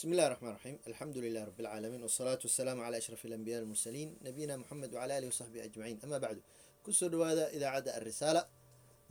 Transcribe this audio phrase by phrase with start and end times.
[0.00, 4.56] بسم الله الرحمن الرحيم الحمد لله رب العالمين والصلاة والسلام على أشرف الأنبياء المرسلين نبينا
[4.56, 6.40] محمد وعلى آله وصحبه أجمعين أما بعد
[6.86, 8.42] kusoo dhawaada idaacadda alrisaala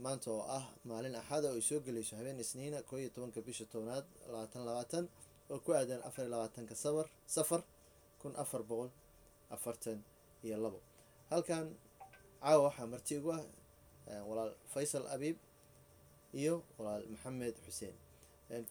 [0.00, 3.64] maanta oo ah maalin axada oo ay soo gelayso habeen isniina koo iyo tobanka bisha
[3.72, 5.04] tobnaad labaatan labaatan
[5.52, 7.06] oo ku aadan afar iyo labaatanka safar
[7.36, 7.60] safar
[8.20, 8.90] kun afar boqol
[9.56, 9.98] afartan
[10.46, 10.80] iyo labo
[11.30, 11.64] halkan
[12.40, 13.44] caawa waxaa marti igu ah
[14.28, 14.52] walaal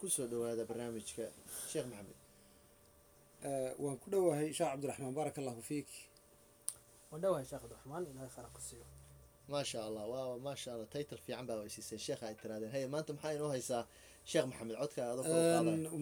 [0.01, 1.25] ku soo dhawaada barnaamijka
[1.73, 2.19] sheekh maxamed.
[3.83, 5.89] Waan ku dhowahay sheekh cabdiraxmaan baaraka allahu fiik.
[7.11, 8.87] Waan dhawahay sheekh cabdiraxmaan ilaahay khayra ku siiyo.
[9.53, 13.33] Maasha allah waa maasha allah title fiican baa weysiiseen sheekha ay tiraadeen hey maanta maxaa
[13.37, 13.83] inoo haysaa?
[14.31, 15.03] Sheekh maxamed codka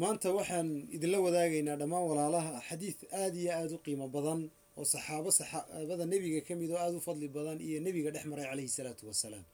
[0.04, 2.52] maanta waxaan idinla wadaagaynaa dhammaan walaalaha.
[2.68, 4.40] Xadiid aada iyo aada u qiimo badan
[4.78, 8.46] oo saxaabo saxaabada nebiga ka mid oo aada u fadli badan iyo nebiga dhex maray
[8.50, 9.44] calayhi salaatu wasalaam.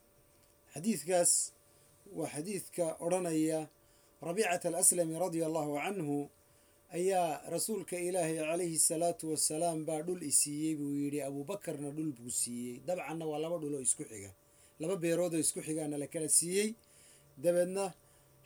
[0.74, 1.32] Xadiidkaas
[2.18, 3.60] waa xadiidka odhanaya
[4.24, 6.18] rabiicata alaslami radia allahu canhu
[6.98, 12.30] ayaa rasuulka ilaahay calayhi salaatu wasalaam baa dhul i siiyey buu yidhi abuubakarna dhul buu
[12.30, 12.80] siiyey.
[12.86, 14.30] Dabcanna waa laba dhul oo isku xiga.
[14.80, 16.68] Laba beerood oo isku xigaana la kala siiyey.
[17.42, 17.84] Dabeedna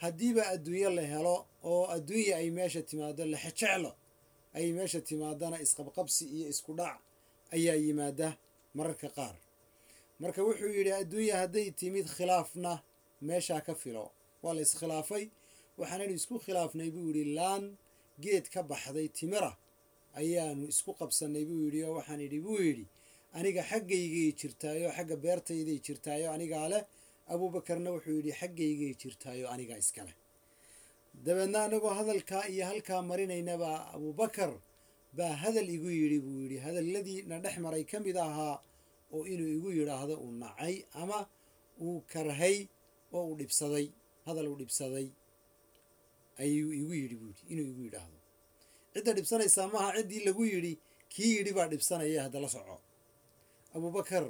[0.02, 3.90] haddiiba adduunyo la helo oo adduunya ay meesha timaado lexejeclo
[4.54, 6.98] ay meesha timaadana isqabqabsi iyo isku dhac
[7.56, 8.28] ayaa yimaada
[8.76, 9.36] mararka qaar.
[10.20, 12.72] Marka wuxuu yidhi adduunya hadday timid khilaafna
[13.28, 14.06] meeshaa ka filo.
[14.42, 15.24] Waa la iskhilaafay
[15.80, 17.62] waxaanaynu isku khilaafnay buu yidhi laan
[18.24, 19.52] geed ka baxday timira.
[20.20, 22.84] Ayaanu isku qabsanay buu yidhi oo waxaan idhi buu yidhi
[23.38, 26.82] aniga xaggaygay jirtaayo xagga beertayday jirtaayo anigaa leh.
[27.32, 30.16] Abuubakarna wuxuu yidhi xaggaygay jirtaayo anigaa iskaleh
[31.24, 34.50] dabeedna anagoo hadalkaa iyo halkaa marinaynabaa abuubakar
[35.16, 38.56] baa hadal igu yidhi buu yidhi hadalladii na dhex maray ka mid ahaa
[39.14, 41.18] oo inuu igu yidhaahdo uu nacay ama
[41.86, 42.56] uu karhay
[43.16, 43.86] oo uu dhibsaday
[44.26, 45.06] hadal uu dhibsaday
[46.42, 48.18] ayuu igu yidhi buu yidhi inuu igu yidhaahdo.
[48.92, 50.72] Cidda dhibsanaysaa maaha ciddii lagu yidhi
[51.12, 52.76] kii yidhi baa dhibsanaya haddala soco.
[53.74, 54.24] Abuubakar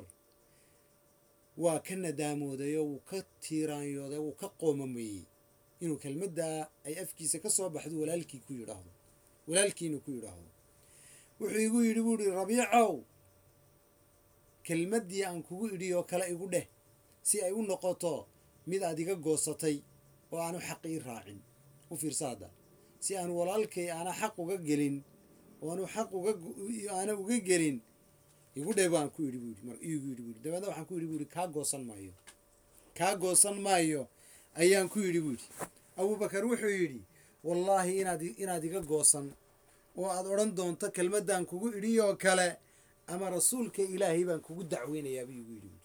[1.62, 5.24] waa ka nadaamooday oo wuu ka tiiraanyooday wuu ka qoomameeyey
[5.82, 8.90] inuu kelmaddaa ay afkiisa ka soo baxdo walaalkii ku yidhaahdo.
[9.48, 10.50] Walaalkiina ku yidhaahdo.
[11.40, 12.92] Wuxuu igu yidhi buu ihi rabiicow
[14.66, 16.66] kelmaddii aan kugu idhi oo kale igu dheh
[17.28, 18.12] si ay u noqoto
[18.68, 19.76] mid aad iga goosatay
[20.32, 21.40] oo aanu xaq ii raacin
[21.92, 22.48] u fiirsaada
[23.04, 24.96] si aan walaalkay aana xaq uga gelin
[25.62, 26.32] oo aanu xaq uga
[26.96, 27.76] aana uga gelin
[28.58, 31.26] igu dheh baan ku yidhi buuhi mar igu yidhi buuhi dabeedna waxaan ku yidhi buuhi
[31.34, 32.12] kaa goosan maayo.
[32.98, 34.02] Kaa goosan maayo
[34.60, 35.44] ayaan ku yidhi buuhi
[35.98, 37.00] abuubakar wuxuu yidhi
[37.46, 39.26] wallaahi inaad inaad iga goosan
[39.98, 42.48] oo aad odhan doonto kelmaddan kugu idhi oo kale
[43.12, 45.80] ama rasuulka ilaahay baan kugu dacweynayaa buu igu yidhi buuhi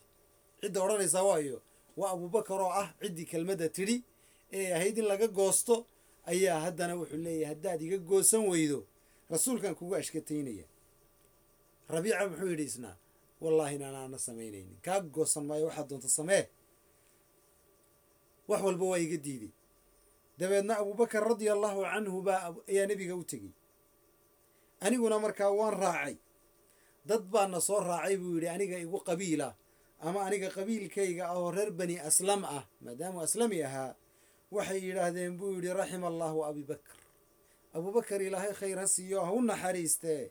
[0.62, 1.58] cidda odhanaysaa waayo
[2.00, 3.98] waa abuubakar oo ah ciddii kelmadda tidhi
[4.58, 5.76] ee ahayd in laga goosto
[6.32, 8.80] ayaa haddana wuxuu leeyahay haddaad iga goosan weydo
[9.32, 10.66] rasuulkan kugu ashkataynaya.
[11.94, 12.96] Rabiica muxuu yidhi isnaa
[13.42, 14.78] wallaahi inaanaana samaynaynin.
[14.86, 16.44] Kaa goosan maayo waxaad doonta samee?
[18.48, 19.52] Wax walba waa iga diiday
[20.38, 23.52] dabeedna abuubakar radia allahu canhu baa ayaa nebiga u tegey.
[24.86, 26.16] Aniguna markaa waan raacay.
[27.06, 29.56] Dad baana soo raacay buu yidhi aniga igu qabiila
[30.00, 33.96] ama aniga qabiilkayga ah oo reer bani aslam ah maadaamuu aslami ahaa
[34.56, 36.98] waxay yidhaahdeen buu yidhi raxima allaahu abibakar
[37.76, 40.24] abuubakar ilaahay khayr ha siiyo ha u naxariistee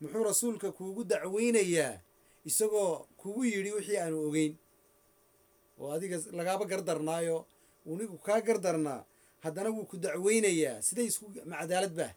[0.00, 1.94] muxuu rasuulka kuugu dacweynayaa
[2.48, 4.52] isagoo kugu yidhi wixii aanu ogeyn.
[5.80, 7.36] Oo adiga lagaaba gardarnaayo
[7.92, 9.00] unigu kaa gardarnaa
[9.44, 10.82] haddana wuu ku dacweynayaa.
[10.86, 12.12] Siday isku macadaalad baa.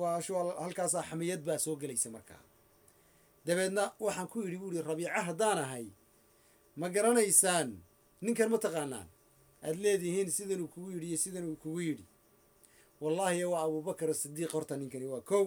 [0.00, 2.42] Waashu halkaasaa xamiyad baa soo gelaysa markaa
[3.46, 5.86] dabeedna waxaan ku yidhi buu yihi rabiica haddaan ahay
[6.80, 7.68] ma garanaysaan
[8.24, 9.08] ninkan ma taqaanaan
[9.62, 12.04] aada leedihiin sidanuu kugu yidhi iyo sidanuu kugu yidhi.
[13.00, 15.44] Wallaahi waa abuubakar asidiiq horta ninkani waa kow.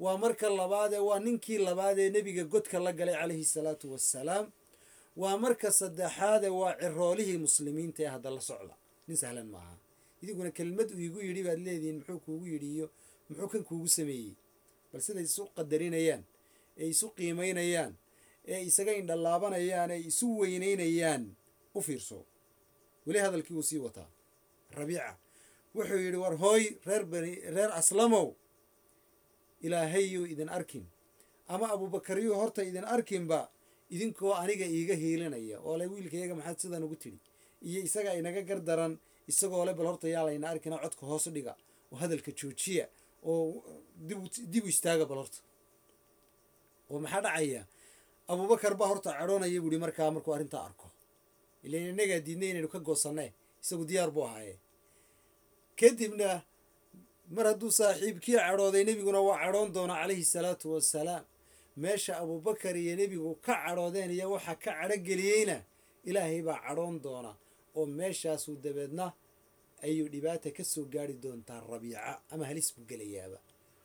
[0.00, 4.46] Waa marka labaadee waa ninkii labaadee nebiga godka la galay calayhi salaatu wassalaam.
[5.16, 8.74] Waa marka saddexaadee waa ciroolihii muslimiinta ee hadda la socda.
[9.08, 9.76] Nin sahlan maaha.
[10.22, 12.86] Idinkuna kelmad uu igu yidhi baad leedihiin muxuu kuugu yidhi iyo
[13.28, 14.34] muxuu kan kuugu sameeyey.
[14.92, 16.22] Bal siday isu qadarinayaan
[16.80, 17.92] ee isu qiimaynayaan
[18.52, 21.22] ee isaga indhalaabanayaan ee isu weynaynayaan.
[21.74, 22.18] U fiirso
[23.08, 24.08] weli hadalkii wuu sii wataa.
[24.78, 25.16] Rabiica
[25.74, 28.26] wuxuu yidhi war hooy reer bani reer aslamow
[29.66, 30.84] ilaahayuu idin arkin.
[31.48, 33.40] Ama abuubakaryu horta idin arkinba
[33.94, 37.18] idinkoo aniga iiga hiilinaya oo le wiilkayaga maxaad sidan ugu tidhi?
[37.68, 38.92] Iyo isaga inaga gardaran
[39.30, 41.52] isagoo le bal horta yaa layna arkina codka hoos dhiga
[41.92, 42.84] oo hadalka joojiya
[43.24, 43.64] oo
[44.52, 45.38] dib u istaaga bal horta.
[46.90, 47.62] Oo maxaa dhacaya?
[48.30, 50.86] Abuubakar baa horta cadhoonaya buuhi markaa markuu arrintaa arko
[51.66, 53.26] ilan inagaa diidnay inaynu ka goosanne
[53.62, 54.54] isagu diyaar buu ahaaye
[55.80, 56.30] kadibna
[57.36, 61.24] mar hadduu saaxiibkii cadhooday nebiguna waa cadhoon doonaa calayhi salaatu wasalaam
[61.82, 65.56] meesha abubakar iyo nebigu ka cadhoodeen iyo waxa ka cadhogeliyeyna
[66.08, 67.32] ilaahay baa cadhoon doona.
[67.76, 69.06] Oo meeshaasuu dabeedna
[69.86, 73.38] ayuu dhibaata ka soo gaari doontaa rabiica ama halis buu gelayaaba.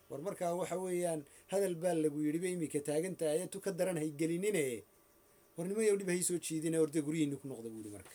[0.09, 1.21] War markaa waxa weeyaan
[1.51, 4.63] hadal baa lagu yidhiba iminka taagantaha ayatu ka daran haygelinine
[5.57, 8.11] war nimayow dhib hay soo jiidina orde guryihiinni ku noqda buu yihi marka.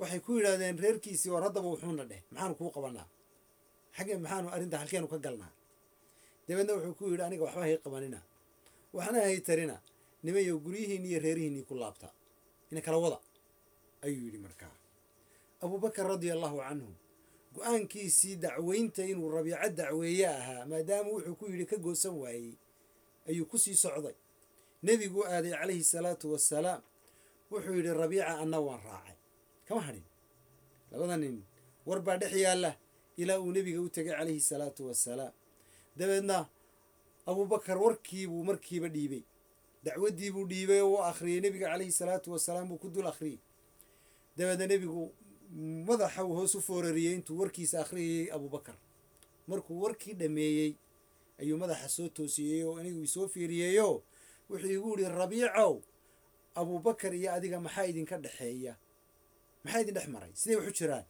[0.00, 3.06] Waxay ku yidhaahdeen reerkiisii war haddaba wuxuuna dheh maxaanu kuu qabanaa
[3.96, 5.52] xagge maxaanu arrinta halkeenu ka galnaa?
[6.48, 8.18] Dabeedna wuxuu ku yidhi aniga waxba hay qabanina.
[8.96, 9.76] Waxna hay tarina.
[10.24, 12.08] Nimayow guryihiinni iyo reerihiinnii ku laabta.
[12.72, 13.18] Ina kala wada
[14.02, 14.72] ayuu yidhi markaa
[15.62, 16.90] abubakar radia allahu canhu
[17.54, 22.54] go'aankiisii dacweynta inuu rabiico dacweeye ahaa maadaama wuxuu ku yidhi ka goosan waayey
[23.28, 24.14] ayuu ku sii socday
[24.82, 26.80] nebigu aaday calayhi salaatu wasalaam
[27.50, 29.16] wuxuu yidhi rabiica anna waan raacay.
[29.66, 30.04] Kama hadhin
[30.90, 31.42] labada nin
[31.86, 32.70] war baa dhex yaalla
[33.16, 35.32] ilaa uu nebiga u tegay calayhi salaatu wasalaam
[35.96, 36.46] dabeedna
[37.26, 39.22] abubakar warkiibuu markiiba dhiibay.
[39.84, 41.40] Dacwaddiibuu dhiibay oo u akhriyey.
[41.40, 43.38] Nebiga calayhi salaatu wasalaam buu ku dul akhriyey.
[44.36, 45.12] Dabeedna nebigu
[45.88, 48.74] madaxa uu hoos u foorariyey intuu warkiisa akhriyayey abubakar
[49.46, 50.74] markuu warkii dhammeeyey
[51.40, 54.02] ayuu madaxa soo toosiyey oo anigu isoo fiiriyeyo
[54.50, 55.74] wuxuu igu yihi rabiicow
[56.54, 58.74] abubakar iyo adiga maxaa idinka dhexeeya?
[59.64, 60.32] Maxaa idin dhex maray?
[60.40, 61.04] Siday waxu jiraan.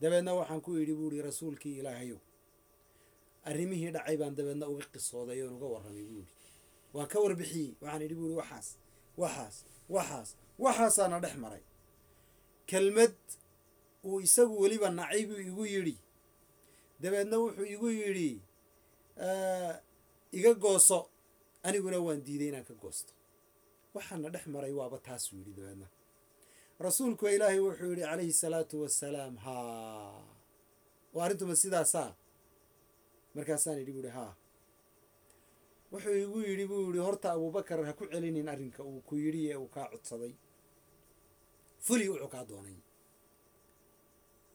[0.00, 2.20] Dabeedna waxaan ku idhi buu ihi rasuulkii ilaahayow
[3.48, 6.32] arrimihii dhacay baan dabeedna uga qisooday oon uga warramay buu ihi
[6.94, 7.70] waan ka warbixiyey.
[7.80, 8.68] Waxaan idhi buu ihi waxaas
[9.22, 9.56] waxaas
[9.94, 10.28] waxaas
[10.64, 11.62] waxaasaana dhex maray.
[12.70, 13.16] Kelmad
[14.04, 15.96] uu isagu weliba nacay buu igu yidhi.
[17.02, 18.30] Dabeedna wuxuu igu yidhi
[20.38, 20.98] iga gooso
[21.68, 23.12] aniguna waan diiday inaan ka goosto.
[23.94, 25.86] Waxaana dhex maray waaba taasuu yidhi dabeedna.
[26.86, 30.22] Rasuulku ilaahay wuxuu yidhi calayhi salaatu wasalaam haa.
[31.14, 32.10] Oo arrintuma sidaasaa?
[33.34, 34.32] Markaasaan idhi buuhi haa.
[35.92, 39.56] Wuxuu igu yidhi buu yidhi horta abubakar ha ku celinin arrinka uu ku yidhi ee
[39.62, 40.32] uu kaa codsaday.
[41.86, 42.78] Fuli wuxuu kaa doonay.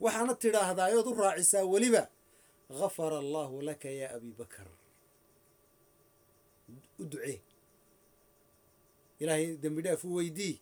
[0.04, 2.04] Waxaana tidhaahdaa ood u raacisaa weliba.
[2.80, 4.68] Gafara allaahu laka yaa abi bakar
[7.02, 7.40] u ducee.
[9.22, 10.56] Ilaahay dembi u weydii.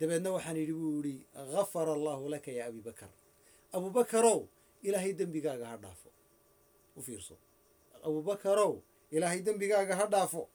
[0.00, 3.10] Dabeedna waxaan yidhi buu yidhi gafara allaahu laka yaa abi bakar.
[3.72, 4.40] Abubakarow
[4.82, 6.08] ilaahay dembigaaga ha dhaafo.
[6.96, 7.36] U fiirso.
[8.06, 8.74] Abubakarow
[9.10, 10.48] ilaahay dembigaaga ha dhaafo.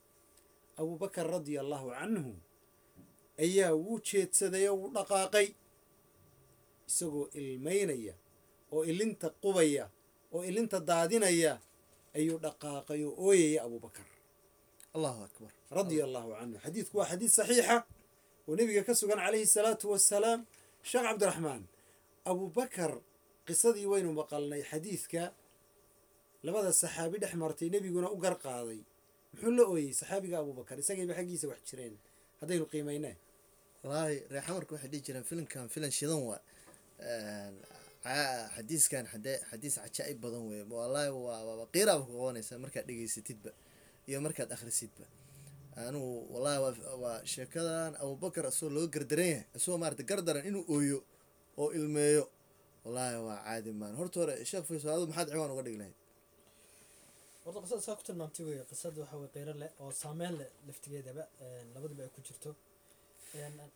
[0.78, 2.34] Abubakar radia allaahu canhu
[3.38, 5.48] ayaa wuu jeedsaday oo wuu dhaqaaqay
[6.90, 8.14] isagoo ilmaynaya
[8.74, 9.86] oo ilinta qubaya
[10.34, 11.54] oo ilinta daadinaya
[12.18, 14.06] ayuu dhaqaaqay oo ooyaya abubakar
[14.96, 15.52] allahu akbar.
[15.78, 17.78] Radia allahu canhu xadiidku waa xadiid saxiixa
[18.48, 20.40] oo nebiga ka sugan calayhi salaatu wasalaam
[20.90, 21.64] sheekh cabdiraxmaan
[22.32, 22.92] abubakar
[23.48, 25.24] qisadii waynu maqalnay xadiidka
[26.46, 28.80] labada saxaabi dhex martay nebiguna u gar qaaday.
[29.34, 31.96] Muxuu la ooyey saxaabiga abubakar isagayba xaggiisa wax jireen?
[32.42, 33.16] Haddaynu qiimaynaa
[33.84, 36.40] wallaahi reexamarka waxay dhihi jireen filimkan filan shidan waa
[38.56, 39.04] xadiiskan
[39.52, 43.52] xadiis cajaa'ib badan wey wallaahi waa qiiraaba ku qabanaysaa markaad dhegeysatidba
[44.10, 45.06] iyo markaad akhrisidba.
[45.90, 46.60] Anugu wallahi
[47.04, 50.98] waa sheekadan abubakar asagoo loo gardaran yahay isagoo maarata gardaran inuu ooyo
[51.62, 52.24] oo ilmeeyo.
[52.86, 53.94] Wallaahi waa caadi maan.
[54.00, 55.98] Horta hore sheekh faysal adu maxaad ciwaan uga dhigi lahayd?
[57.44, 61.24] Horta qisada saa ku tilmaamtay wey qisada waxa weye qeyro leh oo saameyn leh laftigeedaba
[61.74, 62.52] labadiba ay ku jirto.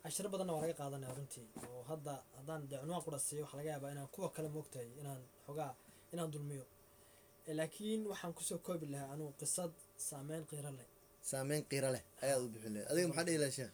[0.04, 1.46] Cashiro badanna waa laga qaadanaya runtii.
[1.72, 5.72] Oo hadda haddaan dee cunwaan qura waxaa laga yaabaa inaan kuwa kale moogtahay inaan xogaa
[6.14, 6.66] inaan dulmiyo.
[7.60, 9.74] Laakiin waxaan ku soo koobi lahaa anugu qisad
[10.10, 10.88] saameyn qiiro leh.
[11.32, 13.72] Saameyn qiiro leh ayaad u bixin lahayd adiga maxaa dhihi lahay sheekh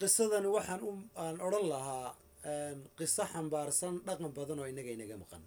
[0.00, 0.90] qisadan waxaan u
[1.22, 2.08] aan odhan lahaa
[2.98, 5.42] qiso xambaarsan dhaqan badan oo inaga inaga maqan.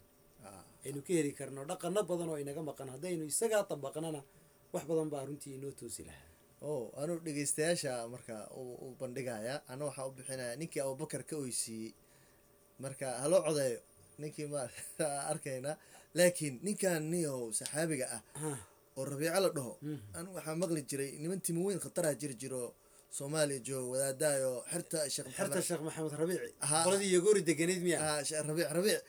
[0.85, 2.87] Aynu ka heli karno dhaqano badan oo inaga maqan.
[2.93, 4.21] Haddaynu isagaa dabaqnana
[4.73, 6.27] wax badan baa runtii inoo toosi lahaa.
[6.69, 8.35] O anuu dhegeystayaasha marka
[8.83, 11.91] u bandhigaya ana waxaa u bixinaya ninkii abubakar ka oysiiyey
[12.83, 13.79] marka haloo codeeyo.
[14.21, 14.61] Ninkii ma
[15.31, 15.71] arkayna.
[16.17, 18.21] Laakiin ninkan niyow saxaabiga ah
[18.97, 19.73] oo rabiico la dhaho.
[20.17, 22.61] Anu waxaa maqli jiray niman timo weyn khataraa jiri jiro
[23.17, 26.49] soomaaliya jooga wadaadaayo xerta sheekh xerta sheekh maxamed rabiici.
[26.85, 27.97] Qoladii yagoori deganeyd miya.
[28.49, 29.01] Rabiic rabiic.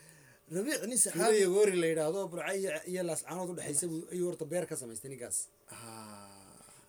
[0.57, 1.37] Rabiic nin saxaabi.
[1.45, 2.51] Yagoori la yidhaahdo burca
[2.91, 5.37] iyo laascaanood udhexaysa ayuu horta beer ka samaystay ninkaas.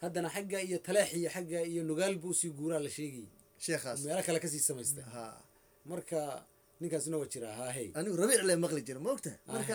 [0.02, 3.28] Haddana xagga iyo taleex iyo xagga iyo nugaal buu sii guuraa la sheegayay
[3.64, 3.98] sheekhaas.
[4.04, 5.04] Meelo kale ka sii samaystay.
[5.90, 6.20] Marka
[6.80, 7.88] ninkaasna waa jiraa haa hey.
[7.98, 9.74] Anigu rabiic le maqli jira ma ogtahay marka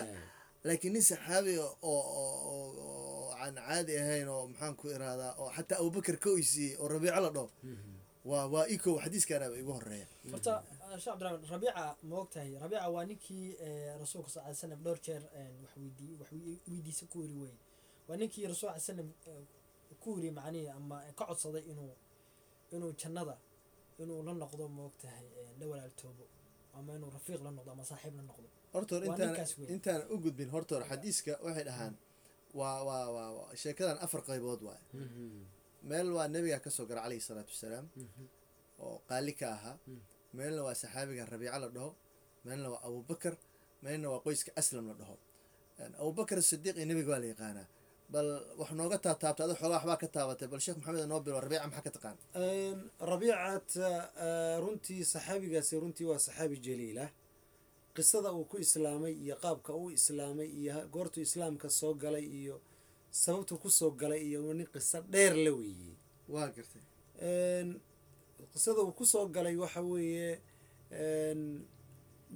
[0.66, 3.01] laakiin nin saxaabi oo
[3.44, 7.30] aan caadi ahayn oo maxaan ku iraadaa oo xataa abubakar ka oysiiyey oo rabiico la
[7.36, 7.48] dhaho
[8.30, 10.52] waa waa ikow xadiiskaanaaba igu horreeya horta
[11.02, 12.50] sheekh cabdiraxmaan rabiica ma ogtahay.
[12.64, 15.50] Rabiica waa ninkii eh, rasuulka sal ly slam dhowr jeer eh,
[16.20, 16.30] wax
[16.70, 17.56] weydiisa ku weri weye
[18.08, 19.08] waa ninkii rasuulka sal slam
[20.02, 21.92] ku weri macnihi ama ka codsaday inuu
[22.74, 23.36] inuu jannada
[24.02, 26.24] inuu la noqdo ma ogtahay eh, la walaaltoobo
[26.78, 28.48] ama inuu rafiiq la noqdo ama saaxiib la noqdo.
[28.72, 29.34] Horta intaan
[29.74, 31.94] intaan u gudbin horta xadiiska waxay dhahaan
[32.58, 33.04] waa waa
[33.36, 34.84] waa sheekadan afar qaybood waaye
[35.88, 37.86] meel waa nebiga ka soo gara calayhi salaatu wasalaam.
[38.82, 39.76] Oo qaali ka ahaa.
[40.36, 41.90] Meelna waa saxaabiga rabiica la dhaho.
[42.44, 43.34] Meelna waa abubakar
[43.84, 45.16] meelna waa qoyska aslam la dhaho.
[46.02, 47.66] Abubakar sidiiq iyo nebiga waa la yaqaanaa.
[48.12, 48.28] Bal
[48.60, 51.84] wax nooga taabtaabta ado xoogaa waxbaa ka taabatay bal sheekh maxamed noo bilo rabiica maxaa
[51.86, 52.16] ka taqaan?
[53.12, 53.68] Rabiicat
[54.26, 57.08] eh, runtii saxaabigaasi runtii waa saxaabi jaliilah
[57.94, 62.56] qisada uu ku islaamay iyo qaabka uu islaamay iyo goortuu islaamka soo galay iyo
[63.10, 65.94] sababtuu ku soo galay iyo nin qiso dheer la weeyey.
[66.28, 66.82] Waa gartay
[68.52, 70.40] qisada uu ku soo galay waxa weeye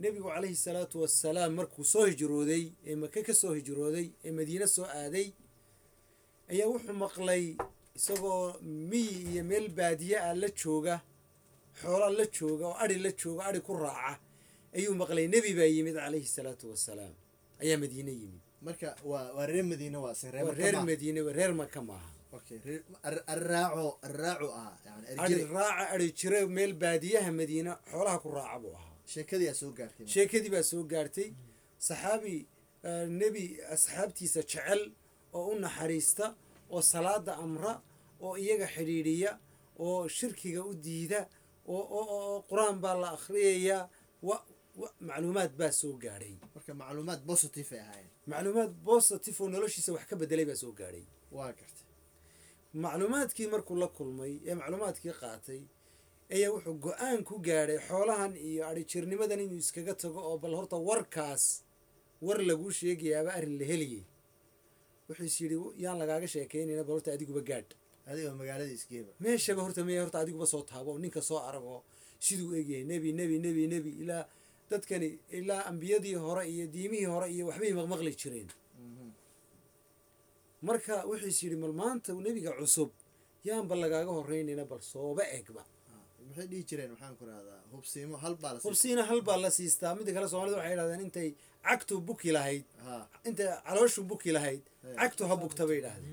[0.00, 4.84] nebigu calayhi salaatu wassalaam markuu soo hijrooday ee maka ka soo hijrooday ee madiine soo
[4.84, 5.28] aaday
[6.52, 7.44] ayaa wuxuu maqlay
[7.98, 8.42] isagoo
[8.90, 11.00] miyi iyo meel baadiye ah la jooga
[11.80, 14.20] xoola la jooga oo adhi la jooga adhi ku raaca
[14.76, 17.14] ayuu maqlay nebi baa yimid calayhi salaatu wassalaam.
[17.62, 18.40] Ayaa madiine yimid.
[18.66, 20.14] Marka waa reer madiine waa
[20.60, 22.10] reer madiine reer maka maaha.
[25.56, 28.96] Raaca adhi jire meel baadiyaha madiina xoolaha ku raaca buu ahaa.
[30.12, 31.28] Sheekadii baa soo gaartay.
[31.78, 32.46] Saxaabi
[33.20, 34.92] nebi asxaabtiisa jecel
[35.34, 36.34] oo u naxariista
[36.70, 37.72] oo salaada amra
[38.20, 39.30] oo iyaga xidhiidhiya
[39.78, 41.20] oo shirkiga u diida
[41.68, 43.88] oo qur'aan baa la akhriyayaa
[45.08, 46.34] macluumaad baa soo gaadhay.
[46.54, 47.20] Marka macluumaad
[47.74, 48.10] ay ahaayeen.
[48.30, 51.04] Macluumaad positive oo noloshiisa wax ka bedelay baa soo gaadhay.
[51.36, 51.84] Waa gartay
[52.74, 55.60] macluumaadkii markuu la kulmay ee macluumaadkii qaatay
[56.34, 61.44] ayaa wuxuu go'aan ku gaadhay xoolahan iyo adhijirnimadan inuu iskaga tago oo bal horta warkaas
[62.26, 64.04] war laguu sheegayaaba arrin la heliyey
[65.08, 67.70] wuxuu is yidhi yaan lagaaga sheekaynayna bal horta adiguba gaadh.
[68.10, 71.76] Adigoo magaalada isgeeba meeshaba horta maya horta adiguba soo taabo oo ninka soo arago
[72.24, 74.24] siduu egyahay nebi nebi nebi nebi ilaa
[74.70, 75.08] dadkani
[75.38, 78.48] ilaa ambiyadii hore iyo diimihii hore iyo waxbay maqmaqli jireen.
[80.68, 82.90] Marka wuxuu is yidhi mal maanta nebiga cusub
[83.48, 85.62] yaanba lagaaga horeynayna bal sooba egba.
[88.58, 88.68] Siistay.
[88.70, 89.92] hubsiina hal baa la siistaa.
[89.98, 91.28] Midda kale soomaalida waxay yidhahdeen intay
[91.66, 92.94] cagtu buki lahayd ha
[93.28, 94.94] intay calooshu buki lahayd Hey.
[95.00, 96.12] cagtu ha bugta bay gartay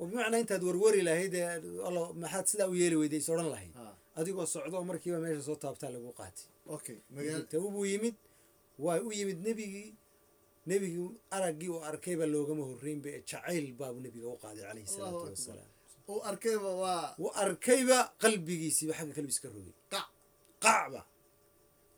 [0.00, 1.46] oo bimacnaa intaad warwari lahayd ee
[2.22, 3.72] maxaad sidaa u yeeli weyday is odhan lahayd.
[3.80, 3.86] Ha
[4.18, 6.46] adigoo socdo oo markiiba meesha soo taabtaa lagu qaatay.
[6.74, 8.16] Okay magaal tabu buu yimid
[8.84, 9.90] waa u yimid nebigii
[10.70, 15.70] nebigii araggii uu arkayba loogama horreynba ee jacayl baabuu nebiga u qaaday Allahu salaatu wasalaam
[17.22, 19.74] uu arkayba qalbigiisiiba xagga kalbi iska rogay.
[19.92, 20.06] Qac.
[20.64, 21.00] Qacba.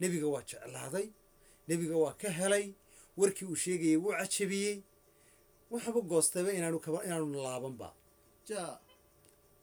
[0.01, 1.07] Nebiga waa jeclaaday
[1.69, 2.67] nebiga waa ka helay
[3.21, 4.77] warkii uu sheegayay wuu cajabiyey.
[5.73, 7.89] Waxba goostayba inaanu inaanu laabanba.
[8.49, 8.63] Ja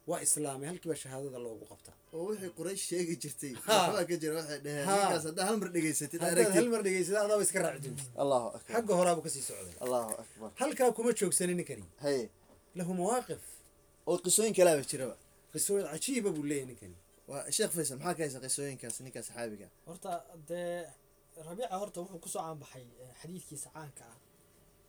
[0.09, 3.53] waa islaamay halkiiba shahaadada loogu qabtaa oo wixii quraysh sheegi jirtay.
[3.55, 6.55] Waxbaa ka jira waxay dheheen ninkaas haddaa hal mar aragtid.
[6.57, 7.89] hal mar dhegaysada adaaba iska raaci
[8.23, 8.71] allahu akbar.
[8.75, 9.75] Xagga horaabuu ka sii socday.
[9.85, 10.49] Allahu akbar.
[10.61, 11.85] Halkaa kuma joogsanin ninkani.
[12.05, 12.23] Haye
[12.77, 13.41] lahu mawaaqif.
[14.09, 15.15] Oo qisooyin kalaaba jiraba.
[15.53, 16.97] Qisooyin cajiiba buu leeyahay ninkani.
[17.29, 19.67] Waa sheekh faysal maxaa ka haysa qisooyinkaas ninka saxaabiga?
[19.87, 20.11] Horta
[20.49, 20.85] dee
[21.47, 24.17] rabiica horta wuxuu ku soo caanbaxay eh, xadiidkiisa caanka ah.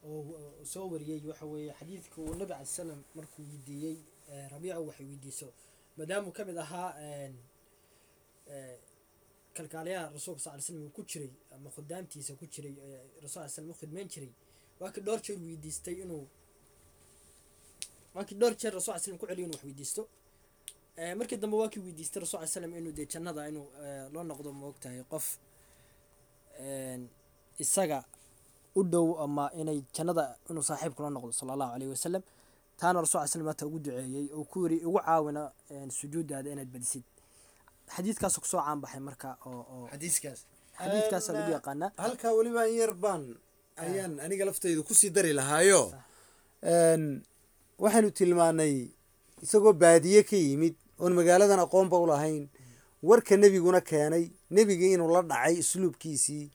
[0.06, 3.96] Oo oo soo wariyey waxa weeye xadiidka uu nabi cali salam markuu weydiiyey
[4.30, 5.48] eh, rabiica waxay weydiiso
[5.96, 7.34] maadaamuu ka mid ahaa een,
[9.56, 12.74] kalkaaliyaha rasuulka sal ly slam uu ku jiray ama khudaamtiisa ku jiray
[13.22, 14.32] rasul ly slam u khidmeyn jiray.
[14.80, 16.24] Waa kii dhowr jeer weydiistay inuu
[18.14, 20.02] waa kii dhowr jeer rasul ly slam ku celiyo inuu wax weydiisto.
[21.18, 23.66] Markii dambe waa kii weydiistay rasul ly slam inuu dee jannada inuu
[24.12, 25.26] loo noqdo maogtahay qof
[27.58, 28.04] isaga
[28.74, 32.22] u dhow ama inay jannada inuu saaxiibka loo noqdo sala allahu aleyhi wasalam
[32.80, 35.42] taana rasul hata ugu duceeyey oo ku yiri igu caawina
[35.98, 37.04] sujuudaada inaad badisid.
[37.96, 41.90] Xadiidkaasoo ku soo caanbaxay marka oo xadiidkaasaa lagu yaqaanaa.
[41.96, 43.22] halkaa weliba in yar baan
[43.76, 45.92] ayaan aniga laftaydu ku sii dari lahaayo.
[47.82, 48.74] Waxaynu tilmaanay
[49.44, 52.48] isagoo baadiye ka yimid oon magaaladan aqoonba u lahayn.
[53.02, 56.50] Warka nebiguna keenay nebigii inuu la dhacay isluubkiisii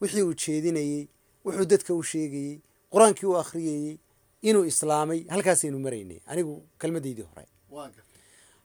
[0.00, 1.08] wixii uu jeedinayey
[1.44, 2.60] wuxuu dadka u sheegayey
[2.92, 3.98] qur'aankii u akhriyayey
[4.48, 7.44] inuu islaamay halkaasaynu maraynay anigu kelmadaydii hore.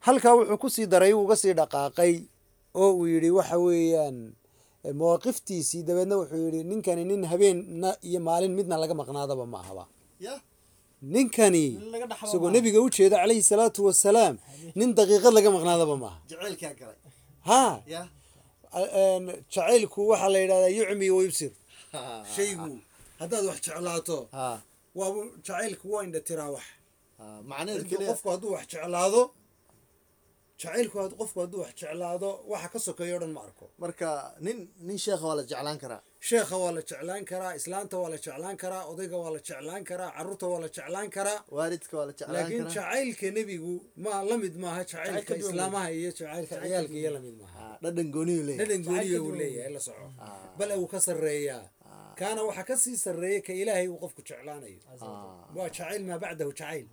[0.05, 2.13] Halkaa wuxuu ku sii daray uga sii dhaqaaqay
[2.81, 4.17] oo uu yidhi waxa weeyaan
[4.85, 9.83] eh, mawaaqiftiisii dabeedna wuxuu yidhi ninkani nin habeenna iyo maalin midna laga maqnaadaba ma ahaba
[11.13, 11.65] ninkani
[12.25, 14.35] isagoo nebiga u jeeda calayhi salaatu wasalaam
[14.79, 16.17] nin daqiiqad laga maqnaadaba maaha
[17.49, 17.61] ha!
[19.53, 21.51] Jacaylku waxaa la yidhahdaa yucmi wayubsir
[22.35, 22.69] shaygu
[23.19, 24.17] haddaad wax jeclaato
[25.03, 26.65] ha waa jacaylku waa indha tiraa wax.
[27.89, 29.21] Keliya qofku hadduu wax jeclaado
[30.61, 33.65] jacaylku qofku hadduu wax jeclaado waxa ka sokeeyo o dhan ma arko.
[33.81, 34.09] Marka
[34.45, 36.01] nin nin sheekha waa la jeclaan karaa.
[36.27, 40.09] Sheekha waa la jeclaan karaa islaanta waa la jeclaan karaa odayga waa la jeclaan karaa
[40.17, 41.39] carruurta waa la jeclaan karaa.
[41.57, 43.73] Waalidka waa la jeclaan laakiin karaa jacaylka nebigu
[44.03, 47.59] ma la mid maaha jacaylka islaamaha iyo jacaylka ciyaalka iyo la mid maaha.
[47.69, 48.65] Ha, dhadhan gooniyu leeyahay.
[48.65, 50.05] Dhadhan gooniya ka uu leeyahay la soco.
[50.19, 50.49] Ah.
[50.59, 51.63] bal uu ka sarreeyaa
[52.19, 54.79] kaana waxaa ka sii sarreeya ka ilaahay uu qofku jeclaanayo.
[55.01, 55.45] Ah.
[55.57, 56.87] waa jacayl maa bacdahu jacayl.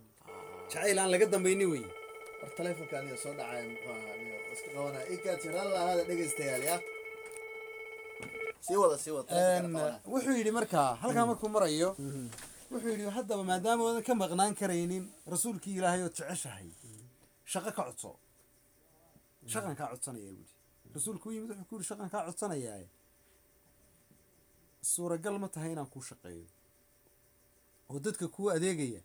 [0.71, 1.85] Jacayl aan laga dambaynin wey
[2.41, 4.15] war taleefonka aniga soo dhacaya muxuu ahaa
[4.53, 6.75] iska qabanaya ikaad jiraan lahaada dhegaystayaal ya?
[8.65, 11.89] Sii wada sii wada wuxuu yidhi markaa halkaa markuu marayo
[12.71, 15.03] wuxuu yidhi haddaba maadaama oodan ka maqnaan karaynin
[15.33, 16.67] rasuulkii ilaahay ood jeceshahay
[17.51, 18.11] shaqo ka codso.
[19.53, 20.53] Shaqan kaa codsanaya buuri
[20.95, 22.81] rasuulku u yimid wuxuu ku yidhi shaqan kaa codsanayaa
[24.93, 26.45] suuragal ma tahay inaan kuu shaqeeyo?
[27.89, 29.01] Oo dadka kuu adeegaya?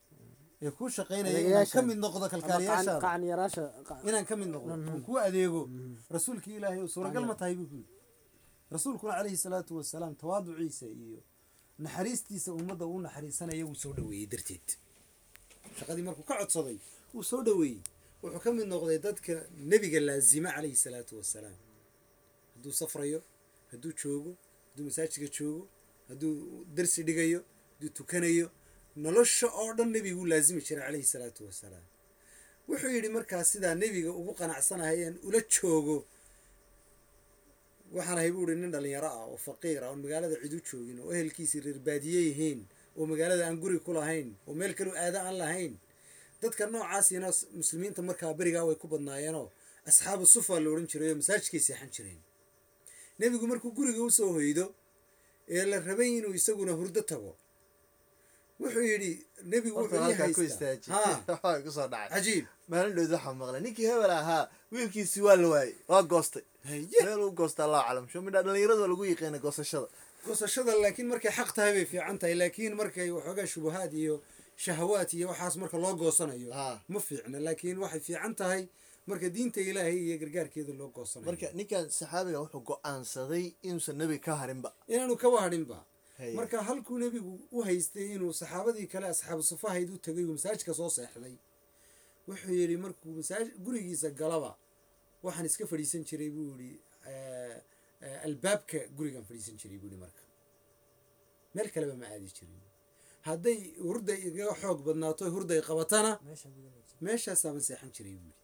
[0.63, 4.71] Ee kuu shaqaynaya inaan ka mid noqdo kalkaaliyaashaada inaan ka mid noqdo.
[4.73, 5.61] Oon kuu adeego.
[6.17, 7.95] Rasuulkii ilaahay suuragal ma tahay buu ku yidhi.
[8.75, 11.21] Rasuulkuna calayhi salaatu wasalaam tawaaduciisa iyo
[11.85, 14.67] naxariistiisa ummadda uu naxariisanaya wuu soo dhaweeyey darteed.
[15.79, 16.79] Shaqadii markuu ka codsaday
[17.15, 17.81] wuu soo dhaweeyey
[18.23, 19.33] wuxuu ka mid noqday dadka
[19.71, 21.59] nebiga laazima calayhi salaatu wasalaam.
[22.55, 23.21] Hadduu safrayo
[23.73, 24.33] hadduu joogo
[24.71, 25.63] hadduu masaajidka joogo
[26.09, 27.41] hadduu darsi dhigayo
[27.75, 28.47] hadduu tukanayo
[29.05, 31.85] nolosha oo dhan nebiguu laazimi jiray calayhi salaatu wasalaam.
[32.69, 35.97] Wuxuu yidhi markaas sidaa nebiga ugu qanacsanahayeen ula joogo.
[37.95, 40.99] Waxaan ahay buu ihi nin dhalinyaro ah oo faqiir ah oon magaalada cid u joogin
[41.03, 42.61] oo ehelkiisii reer baadiye yihiin
[42.99, 45.73] oo magaalada aan guri ku lahayn oo meel kaloo aada aan lahayn.
[46.43, 49.49] Dadka noocaasina s- muslimiinta markaa berigaa way ku badnaayeenoo
[49.89, 52.21] asxaabu sufa la odhan jiray oo masaajidkay seexan jireen
[53.21, 54.65] nebigu markuu guriga u soo hoydo
[55.55, 57.33] ee la rabay inuu isaguna hurdo tago
[58.61, 59.13] wuxuu yidhi
[59.51, 59.79] nebigu
[62.71, 63.61] maalin dhood waxaa maqlay.
[63.61, 66.43] Ninkii hebel ahaa wiilkiisii waa la waayey waa goostay.
[67.05, 68.09] Meel uu goosta allahu aclam.
[68.09, 69.89] Sho midha dhalinyarada waa lagu yiqiina goosashada.
[70.27, 74.23] Goosashada laakiin markay xaq tahay bay fiican tahay laakiin markay waxoogaa shubahaad iyo
[74.57, 76.51] shahawaad iyo waxaas marka loo goosanayo
[76.89, 77.41] ma fiicna.
[77.41, 78.69] Laakiin waxay fiican tahay
[79.09, 81.27] marka diinta ilaahay iyo gargaarkeeda loo goosanayo.
[81.31, 84.71] Marka ninkan saxaabiga wuxuu go'aansaday inuusan nebiga ka harinba.
[84.93, 85.79] Inaanu kaba hadhinba
[86.19, 86.35] Haye.
[86.39, 90.91] marka halkuu nebigu u haystay inuu saxaabadii kale asxaabu sufahayd u tagay uu masaajidka soo
[90.97, 91.35] seexday
[92.29, 94.51] wuxuu yidhi markuu masaaj gurigiisa galaba
[95.25, 96.71] waxaan iska fadhiisan jiray buu yidhi.
[98.27, 100.23] Albaabka gurigaan fadhiisan jiray buu yidhi marka.
[101.55, 102.61] Meel kaleba ma aadi jirin.
[103.29, 106.95] Hadday hurday igaga xoog badnaato hurday qabatana meesha gudaheeda.
[107.07, 108.40] meeshaasaaban seexan jiray buu yidhi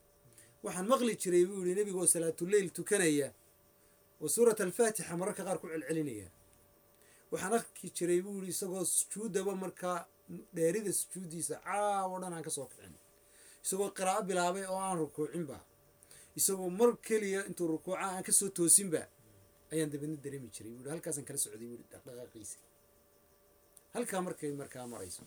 [0.67, 3.29] waxaan maqli jiray buu yidhi nebiga oo salaatuleyl tukanaya
[4.23, 6.29] oo suurat alfaatixa mararka qaar ku celcelinaya.
[7.33, 9.99] Waxaan arki jiray buu yidhi isagoo sujuudaba markaa
[10.57, 12.95] dheerida sujuuddiisa caawo dhan aan ka soo kicin.
[13.65, 15.57] Isagoo qiraa'o bilaabay oo aan rukuucinba
[16.39, 19.03] isagoo mar keliya intuu rukuuca aan ka soo toosinba
[19.73, 22.59] ayaan dabadna dareemi jiray buu halkaasaan kala socday buu dhaqdhaqaaqiisa
[23.95, 25.23] halkaa markay markaa marayso.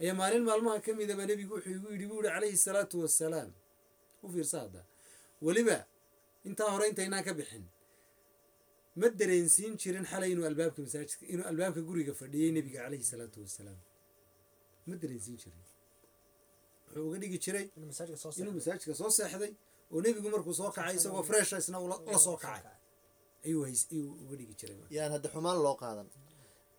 [0.00, 3.50] Ayaa maalin maalmaha ka midaba nebigu wuxuu igu yidhi buu yihi calayhi salaatu wassalaam
[4.24, 4.80] u fiirsa hadda
[5.46, 5.78] weliba
[6.48, 7.64] intaa hore intaynaan ka bixin
[9.00, 13.78] ma dareensiin jirin xalay inuu albaabka masaajidka inuu albaabka guriga fadhiyey nebiga calayhi salaatu wassalaam.
[14.88, 15.62] Ma dareensiin jirin.
[16.86, 17.86] Wuxuu uga dhigi jiray inuu
[18.58, 19.52] masaajidka soo seexday.
[19.92, 22.62] oo nebigu markuu soo kacay isagoo fresha isna ula la soo kacay.
[23.46, 26.08] ayuu hays ayuu uga dhigi jiray yaan hadda xumaan loo qaadan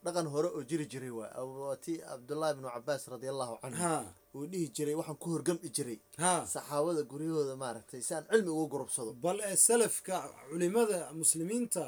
[0.03, 1.31] dhaqan hore oo jiri jiray waay
[1.61, 3.95] waa ti cabdullaahi bnu cabaas radia allahu canhu ha.
[4.35, 6.33] Uu dhihi jiray waxaan ku horgami jiray ha.
[6.53, 9.11] saxaabada guryahooda maaragtay si aan cilmi ugu gurubsado.
[9.23, 10.15] Bal ee salafka
[10.49, 11.85] culimada muslimiinta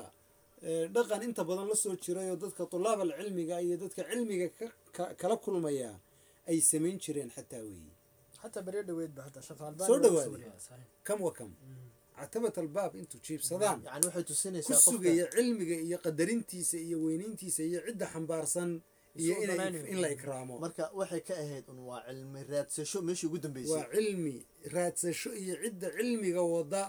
[0.69, 4.73] ee dhaqan inta badan la soo jiray oo dadka tulaab alcilmiga iyo dadka cilmiga ka-
[4.95, 5.91] ka- kala kulmaya
[6.49, 7.93] ay samayn jireen xataa weeye.
[8.41, 8.71] Xataa ba
[9.25, 9.39] hadda
[9.87, 9.99] Soo.
[10.67, 10.87] Saxiix.
[11.07, 11.51] kam wa kam
[12.17, 13.79] catabat albaab intuu jiibsadaan.
[14.67, 18.69] Ku sugaya cilmiga iyo qadarintiisa iyo weynayntiisa iyo cidda xambaarsan
[19.21, 19.33] iyo
[19.91, 20.59] in la ikraamo.
[20.63, 24.35] Marka waxay ka ahayd un waa cilmi raadsasho meeshii ugu waa dambeysay cilmi
[24.75, 26.83] raadsasho iyo cidda cilmiga wada.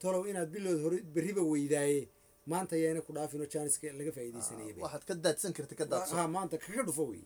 [0.00, 2.08] Talow inaad bilood hore berriba weydaaye.
[2.50, 4.82] Maanta ayaana ku dhaafin oo jaaniska laga faa'iidaysanaya bay.
[4.84, 7.24] waxaad ka daadsan karta ka daadsan ha maanta kaga dhufo wey.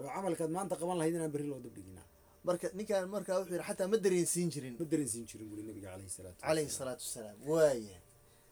[0.00, 2.06] Oo camalkaad maanta qaban lahayd inaan berri loo dabdhiginaa
[2.44, 4.74] marka ninkan markaa wuxuu yidhi xataa ma dareensiin jirin.
[4.80, 7.98] Ma dareensiin jirin buri nabiga calayhi salaatu calayhi salaatu wasalaam waaya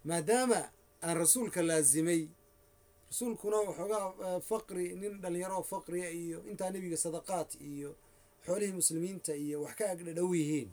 [0.05, 0.61] maadaama
[1.03, 2.22] aan rasuulka laazimay
[3.11, 7.90] rasuulkuna waxoogaa eh, faqri nin dhalinyaro faqriya iyo intaa nebiga sadaqaad iyo
[8.46, 10.70] xoolihii muslimiinta iyo wax ka agdhadhow yihiin.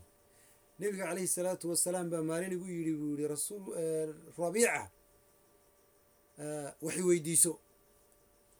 [0.79, 3.63] Nebiga calayhi salaatu wasalaam baa maalin igu yidhi buu yihi rasuul
[4.37, 4.91] rabiica
[6.81, 7.53] wax i weydiiso.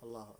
[0.04, 0.34] Allahu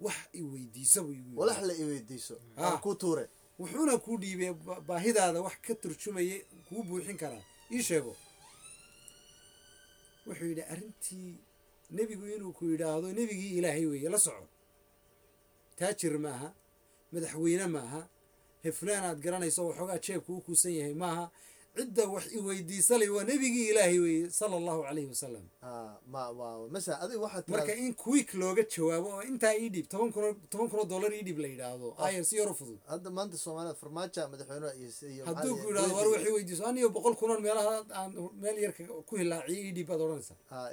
[0.00, 1.36] wax i weydiiso buu igu yidhi.
[1.40, 2.34] Walax la i weydiiso.
[2.56, 2.62] Ah.
[2.72, 6.36] aan ku tuure wuxuuna kuu dhiibay ba- baahidaada wax ka turjumaya
[6.68, 7.44] kuu buuxin karaa.
[7.74, 8.12] Ii sheego.
[10.26, 11.34] Wuxuu yidhi arrintii
[11.96, 14.46] nebigu inuu ku yidhaahdo nebigii ilaahay weeye la soco.
[15.78, 16.48] Taajir maaha
[17.12, 18.00] madaxweyne maaha
[18.64, 21.24] heflaan aad garanayso waxoogaa jeebka u kuusan yahay maaha
[21.78, 25.92] cidda wax i weydiisalay waa nebigii ilaahay weeye sala allahu calayhi wasalam Ah,
[27.56, 30.88] marka in quick looga jawaabo oo intaa ii dhiib toban kun oo- toban kun oo
[30.92, 31.88] dollar ii dhiib la yidhaahdo.
[32.06, 32.78] Ayar si yaro fudud.
[35.28, 38.10] Hadduu ku yidhahdo war waxay weydiiso aniyo boqol kunoon meelaha aan
[38.42, 40.68] meel yarka ku hilaaciyay ii dhiib baad odhanaysaa Ah,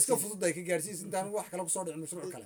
[0.00, 2.44] iska fudud ay ka gaarsiis intaan wax kale ku soo dhicin mashruuc kale.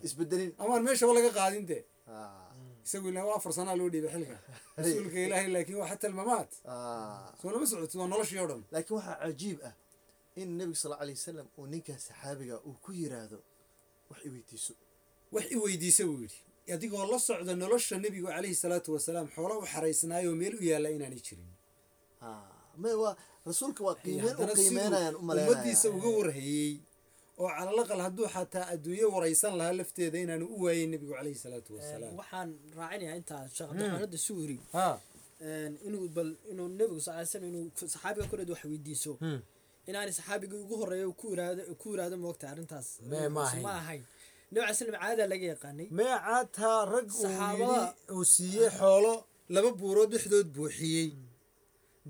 [0.65, 1.83] amaan meeshaba laga qaadin dee.
[2.07, 2.44] Ah,
[2.85, 4.39] isagu ilaa waa afar sanaa loo dhiibay xilka.
[4.77, 7.33] Rasuulka ilaahay laakiin waa xataa almamaat ah.
[7.43, 8.63] soo lama socotid waa noloshii oo dhan.
[8.71, 9.75] Laakiin waxaa cajiib ah
[10.37, 13.39] in nebiga sal alay wasalam uu ninkaa saxaabiga uu ku yiraahdo
[14.11, 14.75] wax i weydiiso.
[15.33, 16.41] Wax i weydiisa buu yidhi.
[16.75, 21.21] Adigoo la socda nolosha nebigu calayhi salaatu wasalaam xoolo u xaraysnaayoo meel u yaalla inaanay
[21.27, 21.51] jirin.
[22.21, 23.17] Ah,
[23.47, 26.81] rasuulka waa qiimeyn u haddana qiimeynayaan siduu u malaynaya ummadiisa uga warhayey
[27.43, 32.13] oo calalaqal hadduu xataa adduunyo waraysan lahaa lafteeda inaanu u waayeyn nebigu calayhi salaatu wasalaam.
[32.21, 34.87] waxaan raacinayaa intaa sheekh cabdiraxmaanada suuri ha.
[35.87, 39.13] Inuu bal inuu nebigu sal slam inuu saxaabiga koreed wax weydiiso.
[39.89, 42.89] Inaanay saxaabigii ugu horreeya ku iraado ku iraado moogta arrintaas.
[43.11, 43.43] Mee ma
[43.81, 44.03] ahayn.
[44.53, 45.87] nebi cali slam caadaa laga yaqaanay.
[45.99, 49.15] Meecaataa rag uu Saxaabada- uu siiyey xoolo
[49.55, 51.09] laba buurood dhexdood buuxiyey.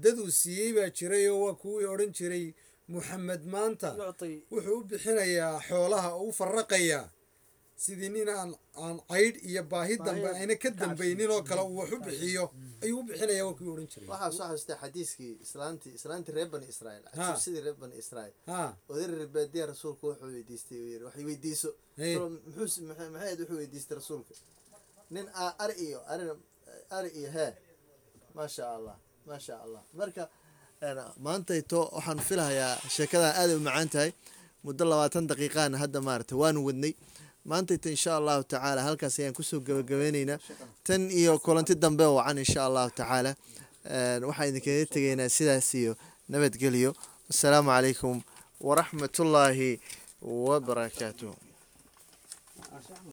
[0.02, 2.46] Dad uu siiyey baa jiray oo waa kuwii odhan jiray
[2.92, 3.88] muxamed maanta
[4.52, 7.06] wuxuu u bixinayaa xoolaha oo u faraqayaa
[7.84, 8.50] sidii nin aan
[8.84, 12.44] aan caydh iyo baahi dambe ayna ka dambaynin oo kale uu wax u bixiyo
[12.82, 14.08] ayuu u bixinayaa waa kuwii odhan jiray.
[14.12, 17.04] Waxaa soo xasuustay xadiiskii islaantii islaantii reer bani israa'iil.
[17.18, 17.26] Ha.
[17.44, 18.34] sidii reer bani israa'iil.
[18.88, 21.70] Oday reer baadiya rasuulku wuxuu weydiistay uu yidhi wax weydiiso.
[22.46, 24.34] Muxuu maxay maxay ahayd wuxuu weydiistay rasuulka.
[25.14, 26.34] Nin a- ari iyo arina
[26.98, 27.52] ari iyo hee
[28.36, 29.82] maasha allah maasha allah.
[29.98, 30.22] Marka
[31.26, 34.10] maantayto waxaan filahayaa sheekadan aaday u macaan tahay.
[34.64, 36.92] Muddo labaatan daqiiqaana hadda maarata waanu wadnay.
[37.50, 40.38] Maantayto insha allahu tacaala halkaas ayaan ku soo gabagabeyneynaa
[40.86, 43.32] tan iyo kulanti dambe wacan insha allahu tacaala.
[44.28, 45.92] Waxaan idinkaga tegaynaa sidaas iyo
[46.28, 46.90] nabadgelyo.
[47.32, 48.16] Asalaamu calaykum
[48.66, 49.70] waraxmatullaahi
[50.22, 51.32] wabarakaatuh